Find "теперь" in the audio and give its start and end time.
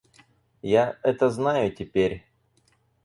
1.75-2.25